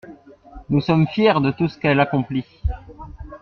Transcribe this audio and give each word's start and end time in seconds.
Nous 0.71 0.81
sommes 0.81 1.05
fiers 1.07 1.39
de 1.43 1.51
tout 1.51 1.67
ce 1.69 1.77
qu'elle 1.77 1.99
accomplit. 1.99 2.43